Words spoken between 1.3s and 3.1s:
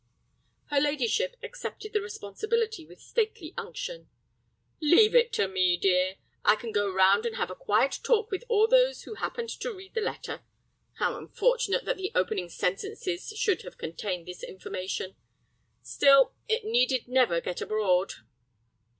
accepted the responsibility with